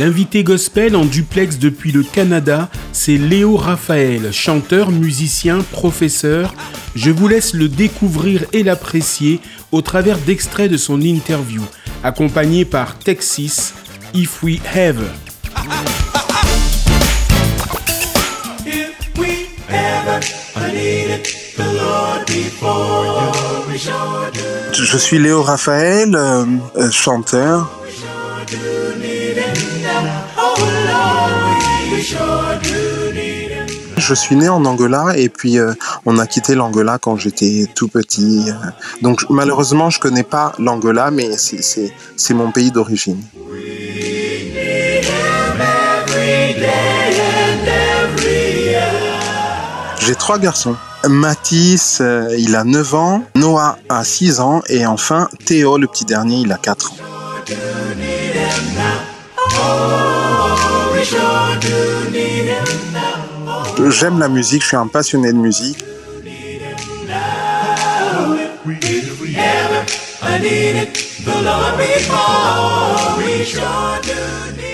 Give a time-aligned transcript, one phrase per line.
[0.00, 6.52] L'invité gospel en duplex depuis le Canada, c'est Léo Raphaël, chanteur, musicien, professeur.
[6.96, 11.62] Je vous laisse le découvrir et l'apprécier au travers d'extraits de son interview,
[12.02, 13.72] accompagné par Texas,
[14.14, 15.00] If We Have.
[24.72, 27.80] Je suis Léo Raphaël, euh, chanteur.
[33.96, 35.72] Je suis né en Angola et puis euh,
[36.04, 38.50] on a quitté l'Angola quand j'étais tout petit.
[39.02, 43.22] Donc malheureusement je connais pas l'Angola mais c'est mon pays d'origine.
[50.00, 50.76] J'ai trois garçons.
[51.08, 56.04] Mathis, euh, il a 9 ans, Noah a 6 ans et enfin Théo, le petit
[56.04, 56.96] dernier, il a 4 ans.
[63.90, 65.84] J'aime la musique, je suis un passionné de musique.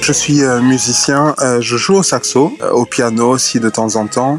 [0.00, 4.06] Je suis euh, musicien, euh, je joue au saxo, au piano aussi de temps en
[4.06, 4.38] temps.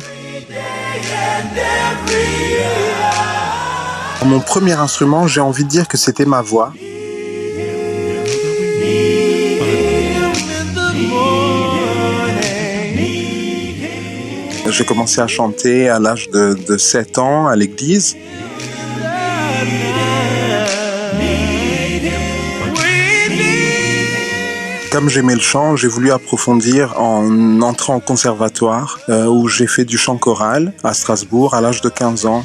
[4.25, 6.73] Mon premier instrument, j'ai envie de dire que c'était ma voix.
[14.73, 18.17] J'ai commencé à chanter à l'âge de, de 7 ans à l'église.
[24.91, 29.85] Comme j'aimais le chant, j'ai voulu approfondir en entrant au conservatoire euh, où j'ai fait
[29.85, 32.43] du chant choral à Strasbourg à l'âge de 15 ans.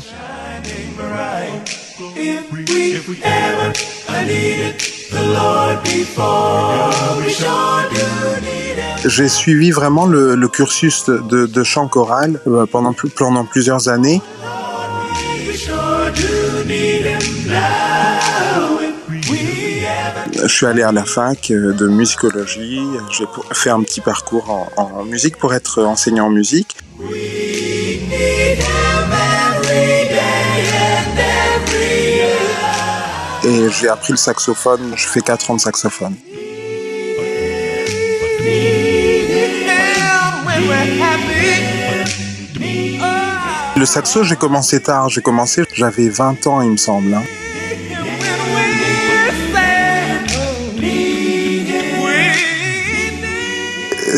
[9.09, 12.93] J'ai suivi vraiment le, cursus de, chant choral euh, pendant,
[13.45, 14.21] plusieurs années.
[20.43, 22.83] Je suis allé à la fac euh, de musicologie.
[23.11, 23.25] J'ai
[23.55, 26.77] fait un petit parcours en, en musique pour être enseignant en musique.
[33.45, 34.93] Et j'ai appris le saxophone.
[34.97, 36.15] Je fais 4 ans de saxophone.
[43.77, 45.09] Le saxo, j'ai commencé tard.
[45.09, 47.15] J'ai commencé, j'avais 20 ans, il me semble.
[47.15, 47.23] Hein.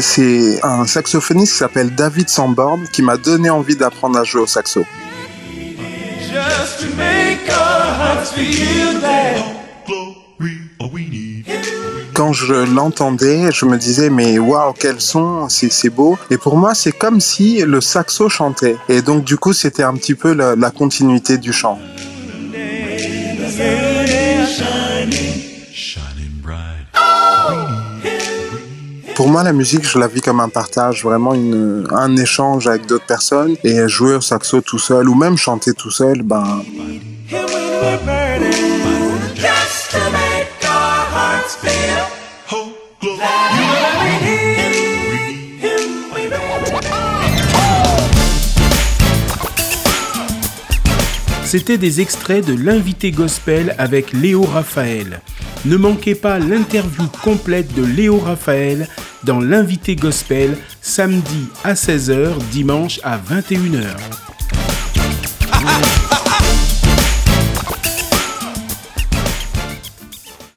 [0.00, 4.46] c'est un saxophoniste qui s'appelle David Sanborn qui m'a donné envie d'apprendre à jouer au
[4.46, 4.84] saxo.
[12.20, 16.18] Quand je l'entendais, je me disais mais waouh quel son, c'est beau.
[16.30, 18.76] Et pour moi c'est comme si le saxo chantait.
[18.90, 21.78] Et donc du coup c'était un petit peu la continuité du chant.
[29.14, 32.84] Pour moi, la musique, je la vis comme un partage, vraiment une, un échange avec
[32.86, 33.56] d'autres personnes.
[33.64, 36.62] Et jouer au saxo tout seul, ou même chanter tout seul, ben.
[51.50, 55.20] C'était des extraits de l'invité gospel avec Léo Raphaël.
[55.64, 58.86] Ne manquez pas l'interview complète de Léo Raphaël
[59.24, 63.96] dans l'invité gospel samedi à 16h, dimanche à 21h.